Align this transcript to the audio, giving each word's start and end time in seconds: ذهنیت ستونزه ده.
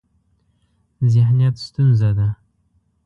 ذهنیت 1.13 1.55
ستونزه 1.65 2.09
ده. 2.17 2.27